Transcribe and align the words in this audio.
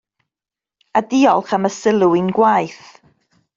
A 0.99 1.03
diolch 1.11 1.53
am 1.57 1.69
y 1.69 1.71
sylw 1.75 2.11
i'n 2.23 2.35
gwaith. 2.39 2.85